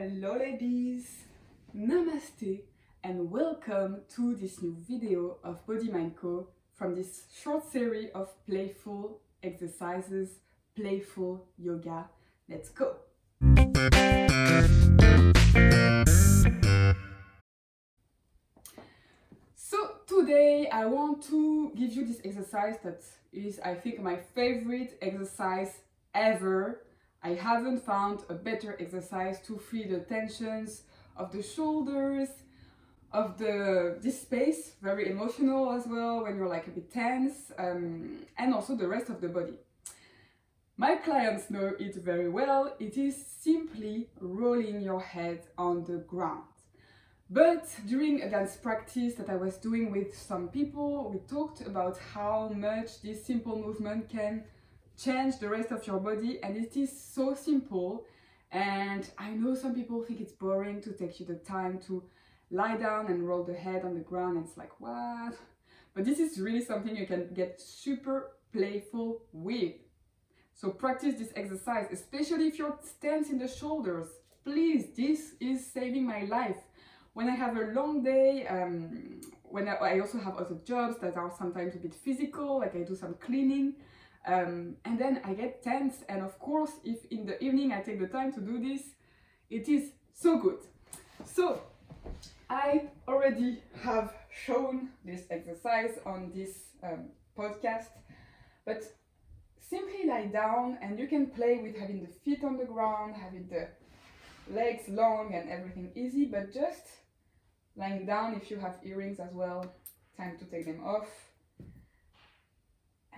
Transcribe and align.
Hello 0.00 0.36
ladies! 0.36 1.24
Namaste 1.76 2.60
and 3.02 3.32
welcome 3.32 4.02
to 4.14 4.36
this 4.36 4.62
new 4.62 4.76
video 4.88 5.38
of 5.42 5.66
Body 5.66 5.90
Mind 5.90 6.14
Co 6.14 6.46
from 6.72 6.94
this 6.94 7.24
short 7.42 7.68
series 7.68 8.08
of 8.14 8.28
playful 8.46 9.18
exercises, 9.42 10.38
playful 10.76 11.48
yoga. 11.58 12.08
Let's 12.48 12.68
go! 12.68 12.94
So 19.56 19.78
today 20.06 20.68
I 20.70 20.86
want 20.86 21.24
to 21.24 21.72
give 21.74 21.92
you 21.94 22.06
this 22.06 22.20
exercise 22.24 22.76
that 22.84 23.02
is 23.32 23.58
I 23.64 23.74
think 23.74 24.00
my 24.00 24.18
favorite 24.36 24.96
exercise 25.02 25.72
ever. 26.14 26.82
I 27.22 27.30
haven't 27.30 27.84
found 27.84 28.20
a 28.28 28.34
better 28.34 28.76
exercise 28.80 29.40
to 29.46 29.58
free 29.58 29.86
the 29.86 30.00
tensions 30.00 30.82
of 31.16 31.32
the 31.32 31.42
shoulders, 31.42 32.28
of 33.12 33.38
the 33.38 33.98
this 34.00 34.22
space, 34.22 34.72
very 34.82 35.10
emotional 35.10 35.72
as 35.72 35.86
well 35.86 36.22
when 36.22 36.36
you're 36.36 36.48
like 36.48 36.66
a 36.66 36.70
bit 36.70 36.92
tense, 36.92 37.50
um, 37.58 38.18
and 38.36 38.54
also 38.54 38.76
the 38.76 38.86
rest 38.86 39.08
of 39.08 39.20
the 39.20 39.28
body. 39.28 39.54
My 40.76 40.94
clients 40.94 41.50
know 41.50 41.72
it 41.80 41.96
very 41.96 42.28
well. 42.28 42.76
It 42.78 42.96
is 42.96 43.16
simply 43.26 44.10
rolling 44.20 44.80
your 44.80 45.00
head 45.00 45.40
on 45.56 45.82
the 45.84 45.98
ground. 46.06 46.44
But 47.30 47.68
during 47.86 48.22
a 48.22 48.30
dance 48.30 48.56
practice 48.56 49.14
that 49.16 49.28
I 49.28 49.36
was 49.36 49.56
doing 49.56 49.90
with 49.90 50.16
some 50.16 50.48
people, 50.48 51.10
we 51.10 51.18
talked 51.18 51.60
about 51.62 51.98
how 52.14 52.48
much 52.54 53.02
this 53.02 53.26
simple 53.26 53.58
movement 53.58 54.08
can 54.08 54.44
change 54.98 55.38
the 55.38 55.48
rest 55.48 55.70
of 55.70 55.86
your 55.86 56.00
body, 56.00 56.40
and 56.42 56.56
it 56.56 56.76
is 56.76 56.90
so 57.00 57.34
simple. 57.34 58.04
And 58.50 59.08
I 59.18 59.30
know 59.30 59.54
some 59.54 59.74
people 59.74 60.02
think 60.02 60.20
it's 60.20 60.32
boring 60.32 60.80
to 60.82 60.92
take 60.92 61.20
you 61.20 61.26
the 61.26 61.36
time 61.36 61.78
to 61.86 62.02
lie 62.50 62.76
down 62.76 63.06
and 63.08 63.26
roll 63.26 63.44
the 63.44 63.54
head 63.54 63.84
on 63.84 63.94
the 63.94 64.00
ground. 64.00 64.42
It's 64.44 64.56
like, 64.56 64.80
what? 64.80 65.34
But 65.94 66.04
this 66.04 66.18
is 66.18 66.40
really 66.40 66.64
something 66.64 66.96
you 66.96 67.06
can 67.06 67.32
get 67.34 67.60
super 67.60 68.32
playful 68.52 69.22
with. 69.32 69.74
So 70.54 70.70
practice 70.70 71.14
this 71.18 71.32
exercise, 71.36 71.86
especially 71.92 72.48
if 72.48 72.58
you're 72.58 72.78
tense 73.00 73.30
in 73.30 73.38
the 73.38 73.48
shoulders. 73.48 74.08
Please, 74.44 74.86
this 74.96 75.34
is 75.40 75.64
saving 75.66 76.06
my 76.06 76.24
life. 76.24 76.56
When 77.12 77.28
I 77.28 77.34
have 77.34 77.56
a 77.56 77.66
long 77.72 78.02
day, 78.02 78.46
um, 78.46 79.20
when 79.42 79.68
I, 79.68 79.74
I, 79.74 80.00
also 80.00 80.18
have 80.18 80.36
other 80.36 80.56
jobs 80.64 80.98
that 81.00 81.16
are 81.16 81.32
sometimes 81.36 81.74
a 81.74 81.78
bit 81.78 81.94
physical, 81.94 82.60
like 82.60 82.74
I 82.74 82.80
do 82.80 82.94
some 82.94 83.14
cleaning, 83.14 83.74
um, 84.26 84.76
and 84.84 84.98
then 84.98 85.20
I 85.24 85.34
get 85.34 85.62
tense. 85.62 86.04
And 86.08 86.22
of 86.22 86.38
course, 86.38 86.72
if 86.84 87.04
in 87.10 87.26
the 87.26 87.42
evening 87.42 87.72
I 87.72 87.80
take 87.80 88.00
the 88.00 88.08
time 88.08 88.32
to 88.34 88.40
do 88.40 88.58
this, 88.58 88.82
it 89.50 89.68
is 89.68 89.92
so 90.12 90.38
good. 90.38 90.58
So 91.24 91.60
I 92.50 92.88
already 93.06 93.62
have 93.82 94.14
shown 94.44 94.90
this 95.04 95.22
exercise 95.30 95.98
on 96.04 96.32
this 96.34 96.50
um, 96.82 97.10
podcast, 97.36 97.88
but 98.64 98.82
simply 99.60 100.06
lie 100.06 100.26
down 100.26 100.78
and 100.80 100.98
you 100.98 101.06
can 101.06 101.26
play 101.26 101.58
with 101.62 101.76
having 101.76 102.02
the 102.02 102.08
feet 102.08 102.42
on 102.44 102.56
the 102.56 102.64
ground, 102.64 103.14
having 103.16 103.46
the 103.48 103.68
legs 104.52 104.88
long 104.88 105.34
and 105.34 105.50
everything 105.50 105.90
easy, 105.94 106.24
but 106.24 106.52
just 106.52 106.86
lying 107.76 108.06
down 108.06 108.34
if 108.34 108.50
you 108.50 108.58
have 108.58 108.76
earrings 108.82 109.20
as 109.20 109.32
well, 109.32 109.64
time 110.16 110.36
to 110.38 110.44
take 110.46 110.66
them 110.66 110.82
off. 110.84 111.27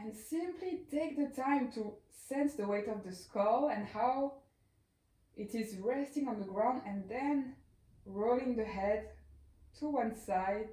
And 0.02 0.16
simply 0.16 0.82
take 0.90 1.16
the 1.16 1.42
time 1.42 1.70
to 1.72 1.92
sense 2.28 2.54
the 2.54 2.66
weight 2.66 2.88
of 2.88 3.04
the 3.04 3.14
skull 3.14 3.70
and 3.72 3.86
how 3.86 4.34
it 5.36 5.54
is 5.54 5.76
resting 5.78 6.26
on 6.26 6.38
the 6.38 6.46
ground 6.46 6.82
and 6.86 7.04
then 7.08 7.54
rolling 8.06 8.56
the 8.56 8.64
head 8.64 9.10
to 9.78 9.88
one 9.88 10.14
side 10.14 10.68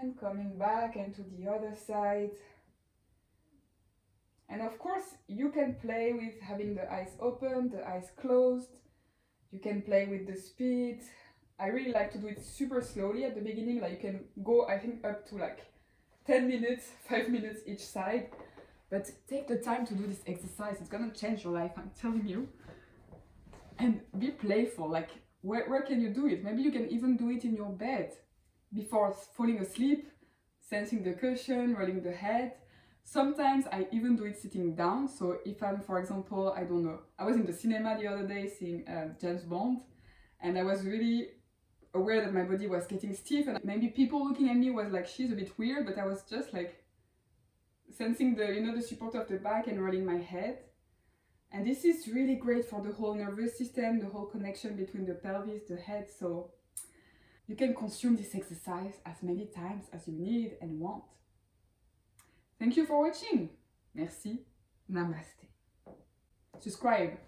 and 0.00 0.18
coming 0.18 0.58
back 0.58 0.96
and 0.96 1.14
to 1.14 1.22
the 1.22 1.48
other 1.48 1.74
side. 1.74 2.30
And 4.48 4.60
of 4.60 4.78
course, 4.78 5.14
you 5.28 5.50
can 5.50 5.76
play 5.80 6.12
with 6.12 6.40
having 6.40 6.74
the 6.74 6.90
eyes 6.92 7.16
open, 7.20 7.70
the 7.70 7.86
eyes 7.88 8.10
closed. 8.20 8.68
You 9.50 9.60
can 9.60 9.82
play 9.82 10.06
with 10.06 10.26
the 10.26 10.40
speed. 10.40 11.00
I 11.58 11.68
really 11.68 11.92
like 11.92 12.12
to 12.12 12.18
do 12.18 12.26
it 12.28 12.44
super 12.44 12.80
slowly 12.80 13.24
at 13.24 13.34
the 13.34 13.40
beginning. 13.40 13.80
Like 13.80 13.92
you 13.92 13.98
can 13.98 14.24
go, 14.42 14.66
I 14.66 14.78
think, 14.78 15.04
up 15.04 15.28
to 15.28 15.36
like 15.36 15.60
10 16.26 16.48
minutes, 16.48 16.86
5 17.08 17.28
minutes 17.28 17.60
each 17.66 17.84
side. 17.84 18.30
But 18.90 19.10
take 19.28 19.48
the 19.48 19.56
time 19.56 19.86
to 19.86 19.94
do 19.94 20.06
this 20.06 20.20
exercise. 20.26 20.76
It's 20.80 20.88
gonna 20.88 21.12
change 21.12 21.44
your 21.44 21.52
life, 21.52 21.72
I'm 21.76 21.90
telling 22.00 22.26
you. 22.26 22.48
And 23.78 24.02
be 24.18 24.30
playful. 24.30 24.88
Like, 24.88 25.10
where, 25.40 25.68
where 25.68 25.82
can 25.82 26.00
you 26.00 26.10
do 26.10 26.26
it? 26.26 26.44
Maybe 26.44 26.62
you 26.62 26.70
can 26.70 26.88
even 26.88 27.16
do 27.16 27.30
it 27.30 27.44
in 27.44 27.56
your 27.56 27.70
bed 27.70 28.12
before 28.72 29.14
falling 29.36 29.58
asleep, 29.58 30.10
sensing 30.60 31.02
the 31.02 31.12
cushion, 31.12 31.74
rolling 31.74 32.02
the 32.02 32.12
head. 32.12 32.52
Sometimes 33.04 33.66
I 33.66 33.86
even 33.92 34.16
do 34.16 34.24
it 34.24 34.38
sitting 34.40 34.74
down. 34.74 35.08
So 35.08 35.38
if 35.44 35.62
I'm, 35.62 35.80
for 35.80 35.98
example, 35.98 36.54
I 36.56 36.64
don't 36.64 36.84
know, 36.84 37.00
I 37.18 37.24
was 37.24 37.36
in 37.36 37.44
the 37.44 37.52
cinema 37.52 37.98
the 37.98 38.06
other 38.06 38.26
day 38.26 38.48
seeing 38.48 38.86
uh, 38.86 39.08
James 39.20 39.42
Bond, 39.42 39.80
and 40.40 40.56
I 40.56 40.62
was 40.62 40.84
really 40.84 41.28
aware 41.94 42.20
that 42.22 42.32
my 42.34 42.42
body 42.42 42.66
was 42.66 42.86
getting 42.86 43.14
stiff, 43.14 43.46
and 43.48 43.58
maybe 43.64 43.88
people 43.88 44.26
looking 44.26 44.48
at 44.48 44.56
me 44.56 44.70
was 44.70 44.92
like, 44.92 45.06
she's 45.06 45.32
a 45.32 45.36
bit 45.36 45.58
weird, 45.58 45.86
but 45.86 45.98
I 45.98 46.06
was 46.06 46.22
just 46.22 46.52
like 46.52 46.82
sensing 47.96 48.34
the, 48.34 48.46
you 48.46 48.60
know, 48.60 48.74
the 48.74 48.82
support 48.82 49.14
of 49.14 49.28
the 49.28 49.36
back 49.36 49.66
and 49.66 49.82
rolling 49.82 50.04
my 50.04 50.18
head. 50.18 50.58
And 51.50 51.66
this 51.66 51.84
is 51.84 52.08
really 52.08 52.36
great 52.36 52.64
for 52.64 52.80
the 52.80 52.92
whole 52.92 53.14
nervous 53.14 53.58
system, 53.58 54.00
the 54.00 54.06
whole 54.06 54.24
connection 54.24 54.74
between 54.74 55.04
the 55.04 55.14
pelvis, 55.14 55.64
the 55.68 55.76
head. 55.76 56.08
So 56.18 56.52
you 57.46 57.56
can 57.56 57.74
consume 57.74 58.16
this 58.16 58.34
exercise 58.34 58.94
as 59.04 59.22
many 59.22 59.46
times 59.46 59.84
as 59.92 60.08
you 60.08 60.14
need 60.14 60.56
and 60.62 60.80
want. 60.80 61.04
Thank 62.58 62.76
you 62.78 62.86
for 62.86 63.02
watching. 63.06 63.50
Merci. 63.94 64.46
Namaste. 64.90 65.46
Subscribe. 66.60 67.18